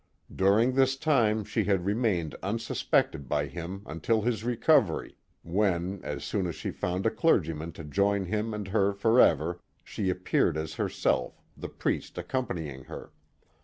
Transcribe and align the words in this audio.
During 0.35 0.73
this 0.73 0.95
time 0.95 1.43
she 1.43 1.65
had 1.65 1.85
re 1.85 1.93
mained 1.93 2.33
unsuspected 2.41 3.29
by 3.29 3.45
him 3.45 3.81
uniil 3.81 4.23
hia 4.35 4.47
recovery, 4.47 5.15
when, 5.43 5.99
as 6.03 6.23
soon 6.23 6.47
as 6.47 6.55
she 6.55 6.71
found 6.71 7.05
a 7.05 7.11
clergyman 7.11 7.71
lo 7.77 7.83
join 7.83 8.25
him 8.25 8.51
and 8.51 8.67
her 8.69 8.93
forever, 8.93 9.61
she 9.83 10.09
appeared 10.09 10.57
as 10.57 10.73
heiself, 10.77 11.43
the 11.55 11.69
priest 11.69 12.17
accompanying 12.17 12.85
her. 12.85 13.11